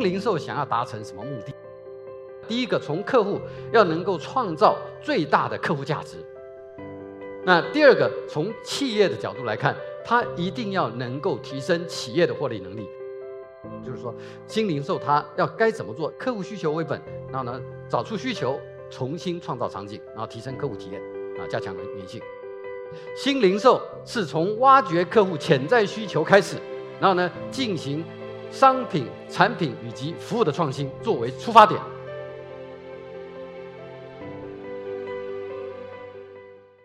[0.00, 1.52] 零售想要达成什么目的？
[2.48, 3.40] 第一个，从客户
[3.72, 6.16] 要能够创造最大的客户价值。
[7.44, 12.88] 那第二个，从企业的角度来看，它一定要能够提升企业的获利能力。
[13.84, 14.14] 就是说，
[14.46, 16.10] 新零售它要该怎么做？
[16.18, 18.58] 客户需求为本，然后呢，找出需求，
[18.90, 21.00] 重新创造场景，然后提升客户体验，
[21.38, 22.20] 啊，加强粘性。
[23.14, 26.56] 新零售是从挖掘客户潜在需求开始，
[26.98, 28.04] 然后呢，进行
[28.50, 31.80] 商品、产品以及服务的创新作为出发点。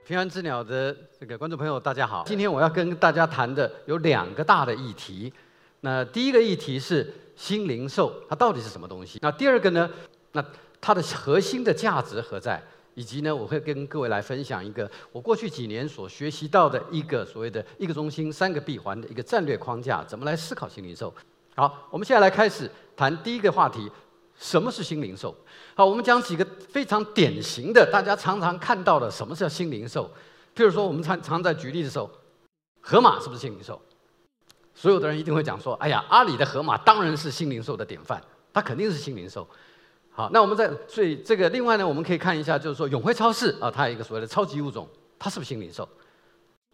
[0.06, 2.24] 平安之鸟的这个观众朋友，大家好。
[2.28, 5.34] 今天我要跟大家谈的有两个大的议题。
[5.82, 9.18] 那第一个议题是新零售，它到底是什么东西？
[9.24, 9.90] 那第二个呢？
[10.34, 10.46] 那
[10.80, 12.62] 它的核心的价值何在？
[12.94, 21.12] 以及呢，我会跟各位来分享一个我过去几年所学习到的一个所谓的一个中心三个闭环的一个战略框架，怎么来思考新零售？
[21.56, 23.90] 好，我们现在来开始谈第一个话题：
[24.38, 25.34] 什么是新零售？
[25.74, 30.12] 好，我们讲几个非常典型的，大家常常看到的，什么叫新零售？
[30.54, 32.12] 譬如说，我们常常在举例的时候，
[32.82, 33.82] 盒马是不是新零售？
[34.74, 39.48] 所有的人一定会讲说：“哎呀，阿里的盒马当然是新零售的典范，它肯定是新零售。”
[40.12, 44.86] 好，那我们在所以这个另外呢，我们可以看一下，就是说永辉超市啊，它有一个所谓的超级物种，
[45.18, 45.88] 它是不是新零售？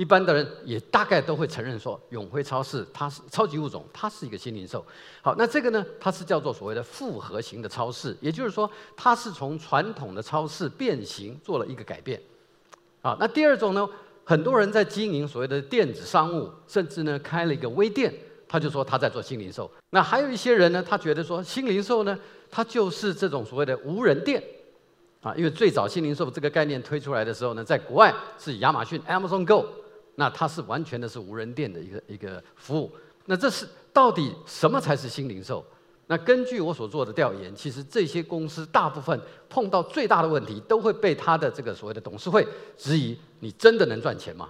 [0.02, 4.84] 一般的人也大概都会承认说，永辉超市它是超级物种，它是一个新零售。
[5.22, 12.20] 好，那这个呢，它是叫做所谓的复合型的超市，也就是说，它是从传统的超市变形做了一个改变。
[13.04, 13.88] 啊，那第二种呢，
[14.24, 18.12] 很多人在经营所谓的电子商务，甚至呢开了一个微店，
[18.48, 19.70] 他就说他在做新零售。
[19.92, 22.18] 那还有一些人呢，他觉得说新零售呢，
[22.50, 24.44] 它就是这种所谓的无人店。
[25.22, 29.64] 啊，因为最早新零售这个概念推出来的时候呢，在国外是亚马逊 Amazon Go。
[30.16, 32.92] 那它是完全的是无人店的一个一个服务。
[33.26, 35.66] 那这是到底什么才是新零售？
[36.08, 39.18] 那根据我所做的调研，其实这些公司大部分
[39.50, 42.46] 碰到最大的问题，都会被他的这个所谓的董事会
[42.78, 44.50] 质疑：你真的能赚钱吗？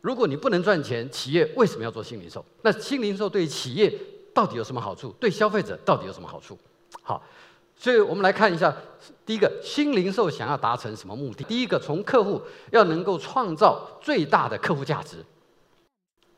[0.00, 2.44] 如果你不能赚钱，企业为什么要做新零售？
[2.62, 3.92] 那新零售对企业
[4.34, 5.10] 到底有什么好处？
[5.20, 6.58] 对消费者到底有什么好处？
[7.02, 7.22] 好。
[7.78, 8.74] 所以我们来看一下，
[9.26, 11.44] 第一个新零售想要达成什么目的？
[11.44, 15.18] 第一个，从客户要能够创造最大的客户价值。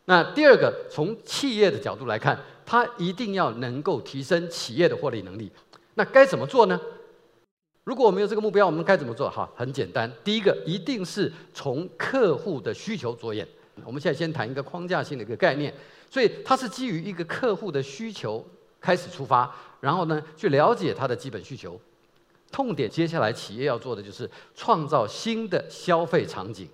[0.06, 5.50] 那第二个，从企业的角度来看，它一定要能够提升企业的获利能力。
[5.94, 6.78] 那该怎么做呢？
[7.84, 9.30] 如果我们有这个目标，我们该怎么做？
[9.30, 13.46] 哈，很简单，第一个一定是从客户的需求着眼。
[13.84, 15.72] 我们现在先谈一个框架性的一个概念，
[16.10, 18.44] 所以它是基于一个客户的需求。
[18.80, 21.80] 开始出发，然后呢，去了解他的基本需求、
[22.50, 22.90] 痛点。
[22.90, 26.68] 接下来，企业要做的就是创造新的消费场景，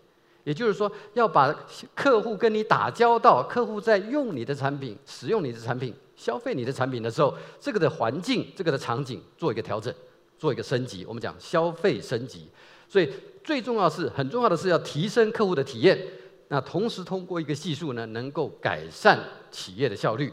[0.45, 1.55] 也就是说，要把
[1.95, 9.93] 客户跟你打交道，客户在用你的产品、使用你的产品、消费你的产品的时候，这个的环境、这个的场景做一个调整，
[10.39, 11.05] 做一个升级。
[11.05, 12.49] 我们讲消费升级，
[12.89, 15.99] 所以最重要是很重要的是要提升客户的体验，
[16.49, 19.19] 那同时通过一个技术呢，能够改善
[19.51, 20.33] 企业的效率。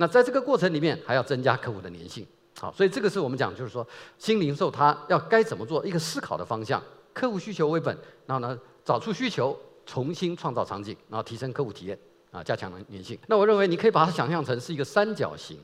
[0.00, 2.24] 那在这个过程里面，还要增加客户的粘性，
[2.60, 3.84] 好，所以这个是我们讲，就是说
[4.16, 6.80] 新零售它要该怎么做一个思考的方向，
[7.12, 11.98] 客户需求为本，然后呢找出需求，重新创造场景，然后提升客户体验，
[12.30, 13.18] 啊，加强粘性。
[13.26, 15.58] 那我认为你可以把它想象成是一个三角形，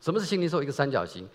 [0.00, 0.62] 什么是新零售？
[0.62, 1.28] 一个三角形，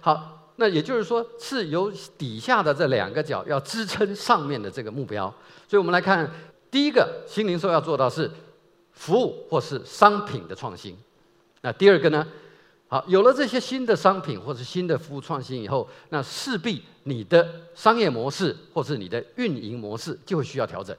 [0.00, 1.88] 好，那也就是说是由
[2.18, 5.32] 底下的这两个角要支撑上面的这个目标。
[5.68, 6.28] 所以我们来看
[6.68, 8.28] 第一个新零售要做到是
[8.90, 10.98] 服务或是商品的创新。
[11.62, 12.26] 那第二个呢？
[12.88, 20.94] 好，有了这些新的商品或者新的服务创新以后，那势必你的商业模式或是你的运营模式就会需要调整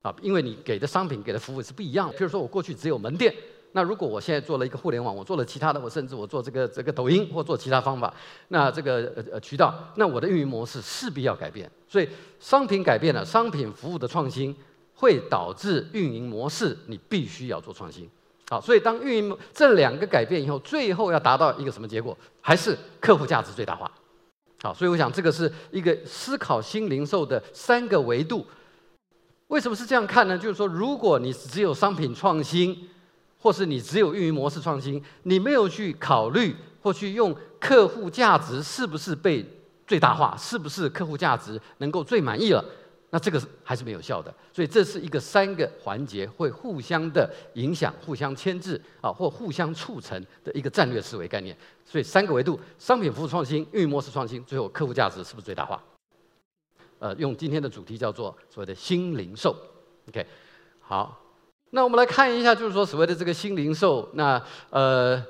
[0.00, 2.16] 啊，因为你给的商品、给的服务是不一样的。
[2.16, 3.34] 譬如说我过去只有门店，
[3.72, 8.14] 那如果我现在做了一个互联网，我做了其他的，我甚至我做这个这个抖音或做其他方法，
[8.48, 11.70] 那这个呃呃渠道，那我的运营模式势必要改变。
[11.86, 12.08] 所以
[12.38, 14.56] 商品改变了，商品服务的创新
[14.94, 18.08] 会导致运营模式你必须要做创新。
[18.50, 22.18] 好，所以当运营这两个改变以后，最后要达到一个什么结果？
[22.40, 23.88] 还是客户价值最大化。
[24.60, 28.44] 好，所以我想这个是一个思考新零售的三个维度。
[29.46, 30.36] 为什么是这样看呢？
[30.36, 32.88] 就是说，如果你只有商品创新，
[33.38, 39.48] 或是你只有运营模式创新，你没有去考虑或去用客户价值是不是被
[39.86, 42.64] 最大化，是不是客户价值能够最满意了？
[43.12, 51.56] 那这个还是没有效的，所以这是一个三个环节会互相的影响、互相牵制啊，或互相促成的一个战略思维概念。
[51.84, 55.82] 所以三个维度：商品服务创新、运营模式创新，最后客户价值是不是最大化？
[57.00, 59.56] 呃，用今天的主题叫做所谓的新零售。
[60.08, 60.24] OK，
[60.78, 61.20] 好，
[61.70, 64.40] 那我们来看一下，就是说所谓的这个新零售，那
[64.70, 65.20] 呃，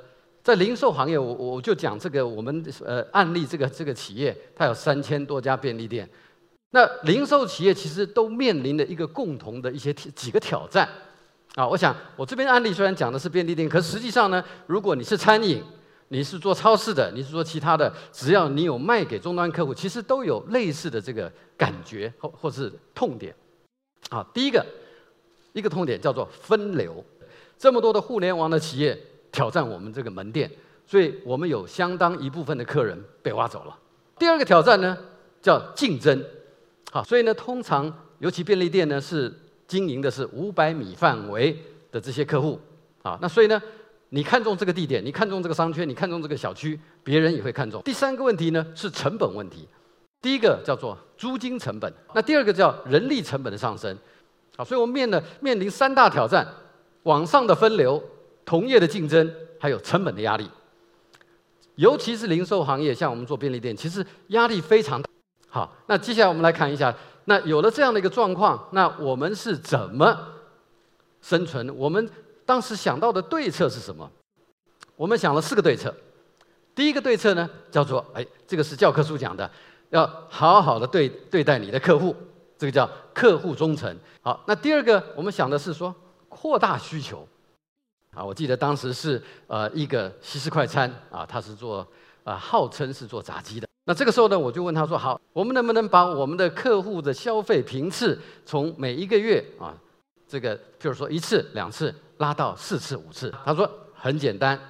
[0.43, 6.06] 在零售行业，我我就讲这个我们呃案例，这个这个企业它有三千多家便利店。
[6.70, 10.88] 那零售企业其实都面临的一个共同的一些几个挑战
[11.55, 11.67] 啊。
[11.67, 15.62] 我想我这边案例虽然讲的是便利店，可实际上呢，如果你是餐饮，
[16.08, 23.34] 你是做超市的，你是做其他的，只要你有卖给终端客户，其实都有类似的这个感觉或或是痛点。
[24.08, 24.64] 啊，第一个
[25.52, 27.05] 一个痛点叫做分流，
[27.58, 28.99] 这么多的互联网的企业
[29.31, 30.50] 挑战我们这个门店，
[30.87, 33.76] 所以我们有相当一部分的客人被挖走了。
[34.19, 34.96] 第二个挑战呢
[35.40, 36.25] 叫竞争，
[36.91, 39.33] 好，所以呢通常尤其便利店呢是
[39.67, 41.57] 经营的是五百米范围
[41.93, 42.61] 的这些客户，
[43.03, 43.61] 啊，那所以呢。
[44.13, 47.81] 你看中这个地点，你看中这个商圈，你看中这个小区，别人也会看中。
[47.85, 49.69] 第三个问题呢是成本问题，
[50.21, 53.97] 第一个叫做租金成本，那第二个叫人力成本的上升。
[54.57, 56.45] 好，所以我们面的面临三大挑战：
[57.05, 58.03] 网上的分流、
[58.45, 60.51] 同业的竞争，还有成本的压力。
[61.77, 65.10] 尤其是零售行业，像我们做便利店，其实压力非常大。
[65.50, 66.94] 好，那接下来我们来看一下，
[67.25, 70.17] 那有了这样的一个状况，那我们是怎么
[71.20, 71.69] 生存？
[71.76, 72.08] 我们
[72.47, 74.08] 当时想到的对策是什么？
[74.97, 75.94] 我们想了四个对策。
[76.75, 79.50] 第一个对策呢，叫做哎，这个是教科书讲的，
[79.91, 82.14] 要好好的对对待你的客户，
[82.56, 83.94] 这个叫客户忠诚。
[84.23, 85.94] 好，那第二个我们想的是说
[86.29, 87.26] 扩大需求。
[88.14, 91.87] 啊，我记得当时是呃一个西式快餐啊，他是做
[92.25, 93.69] 啊号称是做炸鸡的。
[93.85, 99.75] 那这个时候呢，我就问他说：好，我们能不能把我们的客户的消费频次从每一个月啊，
[100.29, 101.94] 这个譬如说一次两次。
[102.21, 104.61] 拉到四次五次，他说很简单。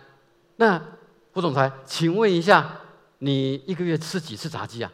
[0.55, 0.81] 那
[1.33, 2.79] 胡总裁，请问一下，
[3.19, 4.93] 你一个月吃几次炸鸡啊？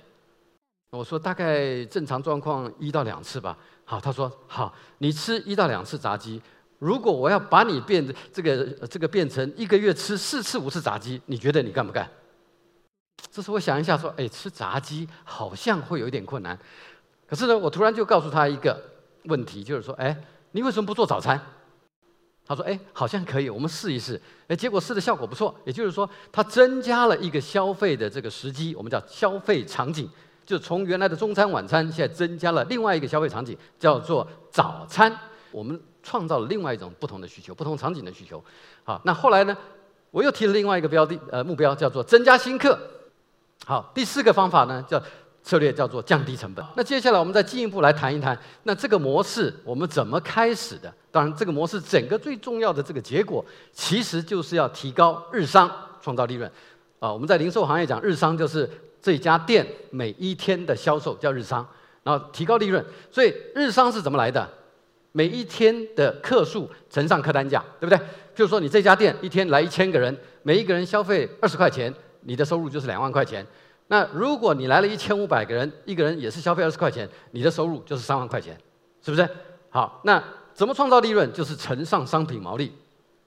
[0.89, 3.55] 我说大概正常状况一到两次吧。
[3.85, 6.41] 好，他说好，你吃一到两次炸鸡。
[6.79, 8.03] 如果我要把你变
[8.33, 12.11] 这个这个变成一个月吃四次五次炸鸡，你觉得你干不干？
[13.31, 16.59] 这时我想一下说，哎，吃炸鸡好像会有一点困难。
[17.27, 18.81] 可是呢，我突然就告诉他一个
[19.25, 20.17] 问题，就是说，哎，
[20.53, 21.41] 你为什么不做早餐？
[22.49, 24.21] 他说：“哎，好像可以，我们试一试。
[24.47, 25.53] 哎，结果试的效果不错。
[25.65, 30.09] 也就是说，它增加了一个消费的这个时机，我们叫消费场景，
[30.45, 35.13] 就从原来的中餐、晚餐，现在增加了另外一个消费场景，叫做早餐。
[35.51, 38.41] 我们创造了另外一种不同的需求，不同场景的需求。
[38.85, 39.57] 好，那后来呢，
[40.13, 42.79] 我又提了另外一个标的，呃，目标叫做增加新客。
[43.65, 45.03] 好，第四个方法呢，叫。”
[45.47, 46.67] 策略叫做降低成本。
[46.77, 50.93] 那接下来我们再进一步来谈一谈，那这个模式我们怎么开始的？
[51.13, 55.71] 当然，这个模式整个最重要的这个结果，其实就是要提高日商，
[56.03, 56.51] 创造利润。
[56.99, 58.69] 啊，我们在零售行业讲日商，就是
[59.01, 61.65] 这家店每一天的销售叫日商，
[62.03, 62.85] 然后提高利润。
[63.13, 64.51] 所以日商是怎么来的？
[65.13, 68.05] 每一天的客数乘上客单价，对不对？
[68.35, 71.95] 就是说你这家店一天来一千个人，每一个人消费二十块钱，
[72.27, 73.47] 你的收入就是两万块钱。
[73.89, 78.59] 那如果你来了一千五百个人，一个人也是消费二十块钱，你的收入就是三万块钱，
[79.01, 79.29] 是不是？
[79.71, 81.33] 好，那怎么创造利润？
[81.33, 82.67] 就是乘上商品毛利，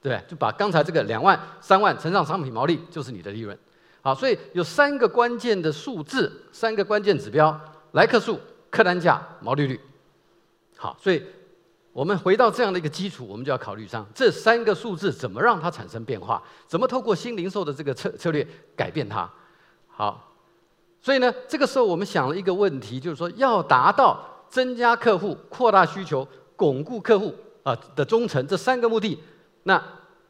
[0.02, 0.22] 对不对？
[0.28, 3.58] 就把刚才这个两万、三万乘上商品毛利，就是你的利润。
[4.02, 7.58] 好，所以有三个关键的数字，三个关键指标：
[7.94, 8.40] 来客数、
[8.70, 9.80] 客单价、毛利率。
[10.76, 11.24] 好，所以
[12.00, 19.30] 我们回到这样的一个基础，我们就要考虑上这三个数字怎么让它产生变化，怎么透过新零售的这个策策略改变它。
[19.90, 20.34] 好。
[21.02, 26.26] 所以呢，这个时候我们想了一个问题，就是说要达到增加客户、扩大需求、
[26.56, 29.20] 巩固客户啊的忠诚这三个目的，
[29.64, 29.84] 那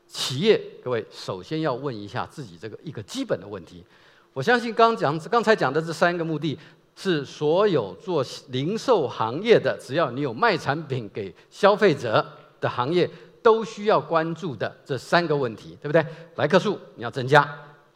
[0.07, 3.85] 企业各位首先要问一下自己这个一个基本的问题。
[4.33, 6.57] 我相信刚讲刚才讲的这三个目的，
[7.01, 12.25] 是所有做零售行业的，只要你有卖产品给消费者
[12.59, 13.09] 的行业，
[13.41, 16.05] 都需要关注的这三个问题，对不对？
[16.35, 17.49] 来客数你要增加。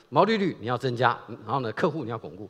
[0.07, 2.49] 毛利率你要增加，然后呢，客户你要巩固。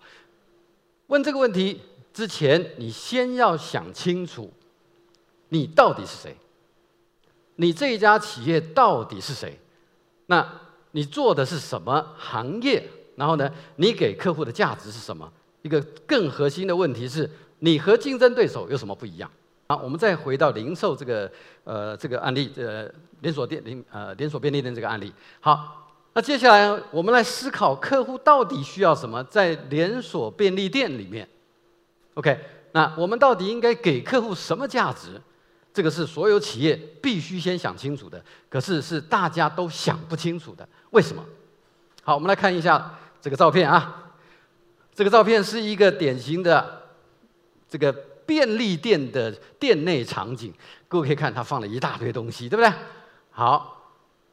[1.07, 1.81] 问这个问题
[2.13, 4.53] 之前，你先要想清楚，
[5.49, 6.37] 你到底是谁？
[7.55, 9.57] 你这一家企业到底是谁？
[10.27, 10.47] 那
[10.91, 12.87] 你做的是什么行业？
[13.15, 15.33] 然后呢，你给客户的价值是什么？
[15.63, 17.29] 一个更核心的问题是，
[17.59, 19.29] 你和竞争对手有什么不一样？
[19.67, 21.29] 好，我们再回到零售这个
[21.63, 22.87] 呃这个案例，呃
[23.21, 25.11] 连锁店零呃连锁便利店这个案例。
[25.39, 25.79] 好。
[26.15, 31.27] 那接下来我们来思考客户到底需要什么，在连锁便利店里面
[32.13, 32.39] ，OK？
[32.73, 35.19] 那我们到底应该给客户什么价值？
[35.73, 40.69] 这个是所有企业必须先想清楚的，可是是大家都想不清楚的。
[40.91, 41.25] 为什么？
[42.03, 44.02] 好，我们来看一下这个照片啊。
[44.93, 46.81] 这个照片是一个典型的
[47.69, 47.91] 这个
[48.25, 50.53] 便利店的店内场景，
[50.87, 52.71] 各位可以看，它放了一大堆东西，对不对？
[53.31, 53.71] 好。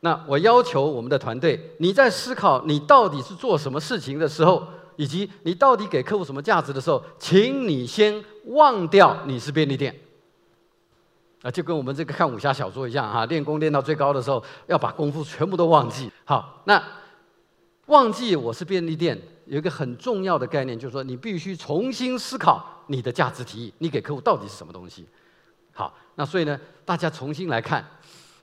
[0.03, 9.95] 那我要求我们的团队，你在思考你到底是做什么事情的时候，以及你到底给客户什么价值的时候，请你先忘掉你是便利店。
[11.43, 16.11] 啊，就跟我们这个看武侠小说一样哈，练功练到最高的时候，要把功夫全部都忘记。
[16.25, 16.83] 好，那
[17.85, 19.21] 忘记我是便利店，
[19.51, 25.05] 有一个很重要的概念，就是说你必须重新思考你的价值提议，你给客户到底是什么东西。
[25.73, 27.85] 好，那所以呢，大家重新来看。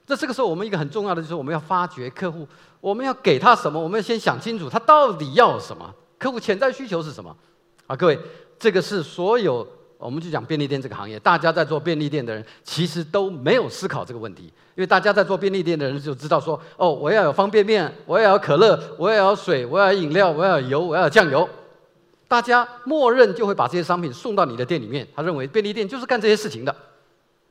[0.08, 2.46] 那这个时候，我们一个很重要的就是我们要发掘客户，
[2.82, 3.80] 我们要给他什么？
[3.80, 7.34] 我们要先想清楚他到底要什么，客户潜在需求是什么？
[7.88, 8.20] 啊，各位，
[8.60, 9.66] 这个是所有。
[9.98, 14.44] 我们就讲便利店这个行业，大家在做便利店的人其实都没有思考这个问题，
[14.76, 21.50] 因为大家在做便利店的人就知道说，哦，我要有方便面，我要有可乐，我要有水，我要有饮料，我要有油，我要有酱油，
[22.28, 26.76] 大家默认就会把这些商品送到你的店里面，他认为便利店就是干这些事情的。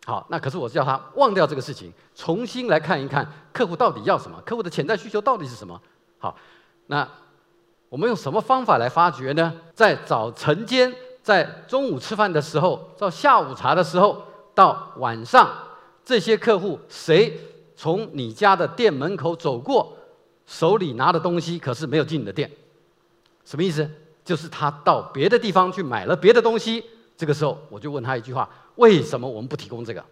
[0.05, 5.81] 好，那可是我叫他忘掉这个事情，重新来看一看客户到底要什么，客户的潜在需求到底是什么。
[6.19, 6.37] 好，
[6.87, 7.09] 那
[7.89, 9.53] 我们用什么方法来发掘呢？
[9.75, 10.95] 在早晨间。
[11.27, 14.23] 在中午吃饭的时候，到下午茶的时候，
[14.55, 15.51] 到晚上，
[16.05, 17.37] 这些客户谁
[17.75, 19.93] 从你家的店门口走过，
[20.47, 22.49] 手里拿的东西可是没有进你的店，
[23.45, 23.91] 什么意思？
[24.25, 26.85] 就是他到别的地方去买了别的东西。
[27.17, 30.05] 这个时候，我就问他一句话：为什么我们不提供这个？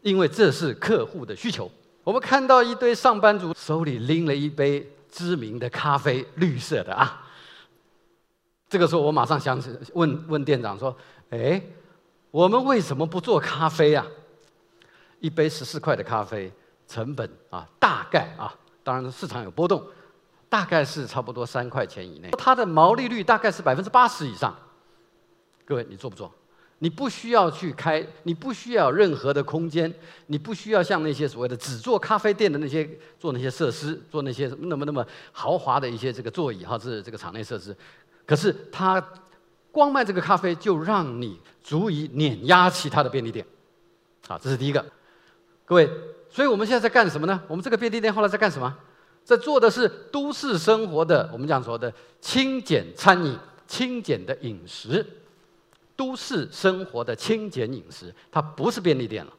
[0.00, 1.70] 因为这是客户的需求。
[2.02, 7.27] 我们看到一堆上班族手里拎了一杯知名的咖啡，绿色的啊。
[8.68, 10.94] 这个时候，我马上想起问问店长说
[11.30, 11.60] ：“哎，
[12.30, 14.06] 我们为什么不做咖啡啊？
[15.20, 16.52] 一杯十四块的咖啡，
[16.86, 19.82] 成本啊，大概啊，当然市场有波动，
[20.48, 22.30] 大概是差不多三块钱以内。
[22.32, 24.54] 它的毛利率大概是百分之八十以上。
[25.64, 26.30] 各位，你做不做？
[26.80, 29.92] 你不需要去开，你不需要任何的空间，
[30.26, 37.74] 你不需要像那些所谓的只做咖啡店的那些做那些设施，做那些那么那么豪华的一些这个座椅哈，是这个场内设施。”
[38.28, 39.02] 可是他
[39.72, 43.46] 光卖这个咖啡就让你足以碾压其他的便利店，
[44.26, 44.84] 啊，这是第一个。
[45.64, 45.88] 各位，
[46.28, 47.42] 所以我们现在在干什么呢？
[47.48, 48.76] 我们这个便利店后来在干什么？
[49.24, 55.04] 在做的是都市生活的，我们讲说的轻简餐饮、轻简的饮食，
[55.96, 59.32] 都市生活的轻简饮食，它不是便利店了。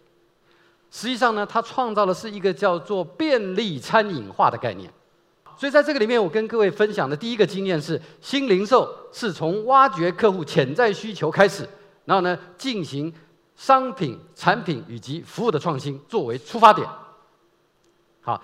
[0.90, 4.92] 实际上呢，它创造的是一个叫做便利餐饮化的概念。
[5.60, 11.68] 所以在这个里面，我跟各位分享的第一个经验是，新零售是从挖掘客户潜在需求开始，
[12.06, 13.14] 然后呢，进行
[13.58, 16.88] 商品、产品以及服务的创新作为出发点。
[18.22, 18.42] 好，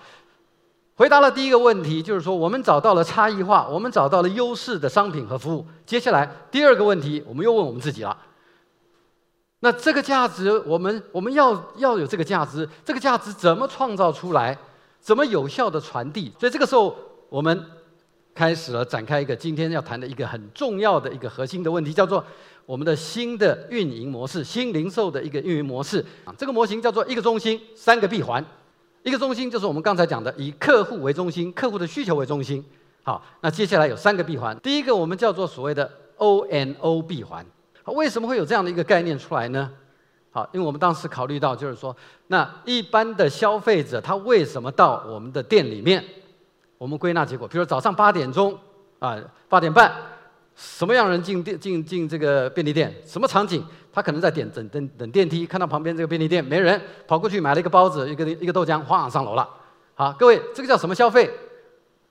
[0.94, 5.66] 回答了第一个问题，就是说我们找到了差异化，我们找到了优势的商品和服务。
[5.86, 8.14] 接下来第二个问题，我们又问我们自己了：
[9.60, 14.58] 那这个价值，我们我们要要有这个价值，这个价值怎么创造出来？
[14.98, 16.32] 怎么有效的传递？
[16.36, 16.92] 所以这个时候，
[17.28, 17.64] 我们
[18.34, 22.24] 开始了展开一个今天要谈的一个很重要的一个核心的问题，叫做
[22.64, 26.34] 我们的新的运营模式，新零售的一个运营模式啊。
[26.36, 28.44] 这个模型叫做一个中心，三个闭环。
[29.02, 32.64] 一个中心就是我们刚才讲的，以客户为中心，客户的需求为中心。
[33.02, 34.58] 好，那接下来有三个闭环。
[34.60, 37.46] 第一个我们叫做所谓的 O N O 闭环。
[37.84, 39.70] 为什么会有这样的一个概念出来呢？
[40.32, 46.04] 好，因为我们当时考虑到，就是说，那一般的消费者他为什么到我们的店里面？
[46.78, 48.58] 我们归纳结果，比如早上八点钟
[48.98, 49.18] 啊，
[49.48, 49.92] 八点半，
[50.54, 52.94] 什么样人进店进进这个便利店？
[53.06, 53.64] 什么场景？
[53.92, 59.48] 他可能在点等等等电梯，看到旁边这个便利店没人，跑过去买了一个包子，一个一个豆浆，晃上楼了。
[59.94, 61.30] 好，各位，这个叫什么消费？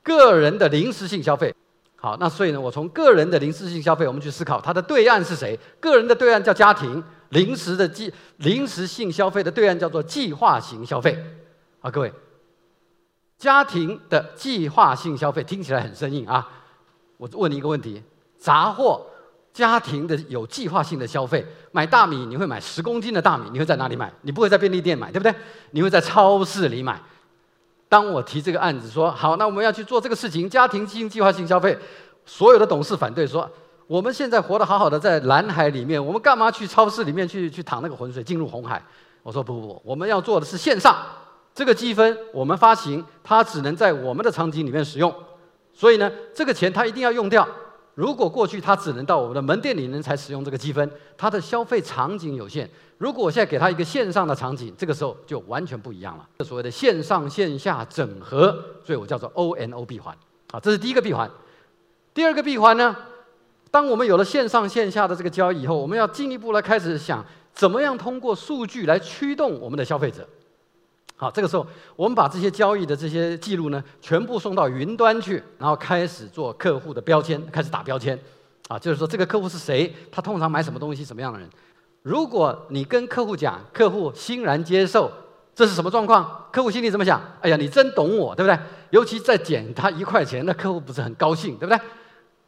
[0.01, 1.53] 个人的临时性消费。
[1.95, 5.59] 好，那所以呢，我从个人的临时性消费，我们去思考它的对岸是谁？
[5.79, 7.03] 个人的对岸叫家庭。
[7.29, 11.17] 临时的计临时性消费的对岸叫做计划型消费，
[11.81, 12.13] 啊，各位，
[13.37, 16.47] 家庭的计划性消费听起来很生硬啊。
[17.17, 18.01] 我问你一个问题：
[18.37, 19.05] 杂货
[19.53, 24.11] 家庭的有计划性的消费，买大米你会买十公斤的大米，你会在哪里买？
[24.21, 25.33] 你不会在便利店买，对不对？
[25.71, 27.01] 你会在超市里买。
[27.87, 31.77] 当我提这个案子说好，那我们要去做这个事情，家庭进行计划性消费，
[32.25, 33.49] 所有的董事反对说。
[33.87, 38.83] 我们现在活得好好的，在蓝海里面，我们干嘛去超市里面去去淌那个浑水，进入红海？
[39.21, 40.97] 我说不不不，我们要做的是线上
[41.55, 45.11] 这个积分，我们发行，它只能在我们的场景里面使用，
[45.73, 47.47] 所以呢，这个钱它一定要用掉。
[47.93, 52.69] 如果过去它只能到我们的门店里面才使用这个积分，它的消费场景有限。
[52.97, 56.27] 如果我现在给它一个线上的场景，这个时候就完全不一样了。
[56.43, 58.51] 所谓的线上线下整合，
[58.83, 60.13] 所以我叫做 O N O 闭环。
[60.51, 61.31] 好，这是第一个闭环。
[62.13, 62.93] 第二个闭环呢？
[63.71, 70.27] 当我们有了线上线下的这个交易以后，我们要进一步来开始想，怎么样通过数据来驱动我们的消费者。
[71.17, 78.19] 好，这个时候我们把这些交易的这些记录呢，全部送到云端去，然后开始做客户的标签，开始打标签。
[78.67, 81.47] 啊，就是说这个客户是谁，他通常买什么东西，什么样的人。
[82.01, 85.11] 如果你跟客户讲，客户欣然接受，
[85.53, 86.47] 这是什么状况？
[86.51, 87.21] 客户心里怎么想？
[87.41, 88.59] 哎呀，你真懂我，对不对？
[88.89, 91.79] 尤其再减他一块钱，那客户不是很高兴，对不对？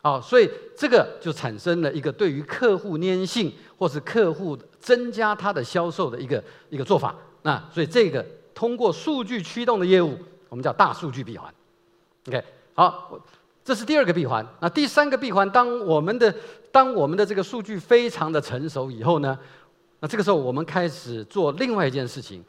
[0.02, 7.16] 好，所以这个就产生了一个对于客户粘性，或是客户增加他的销售的一个一个做法。
[7.44, 8.26] 那所以这个
[8.58, 10.18] 通过数据驱动的业务，
[10.50, 11.54] 我们叫大数据闭环。
[12.28, 13.20] OK，好，
[13.64, 14.44] 这是第二个闭环。
[14.60, 16.34] 那第三个闭环，当我们的
[16.72, 19.38] 当我们的这个数据非常的成熟以后呢，
[20.00, 22.44] 那这个时候我们开始做另外一件事情，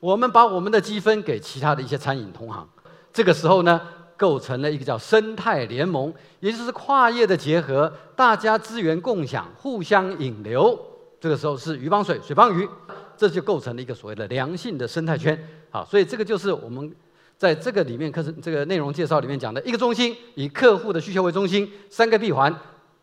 [0.00, 2.68] 我们把我们的积分给其他的一些餐饮同行。
[3.12, 3.80] 这个时候呢。
[4.20, 10.78] 构成了一个叫生态联盟，也就是跨业的结合，大家资源共享，互相引流。
[11.20, 12.66] 这个时候是鱼帮水，水帮鱼，
[13.14, 15.38] 这就构成了一个所谓的良性的生态圈。
[15.70, 16.90] 好，所以这个就是我们
[17.36, 22.54] 在这个里面课程这个内容介绍里面讲的一个中心，以客户的需求为中心，三个闭环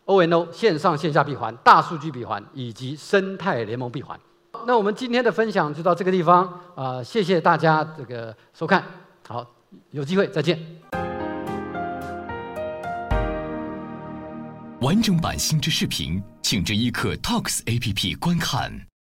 [0.06, 4.20] ：O N O 线上线下闭环、大数据闭环以及生态联盟闭环。
[4.66, 8.84] 那我们今天的分享就到这个地方啊，谢谢大家这个收看。
[9.28, 9.46] 好，
[9.92, 10.87] 有机会再见。
[14.82, 18.72] 完整版星之视频，请至一刻 Talks APP 观看。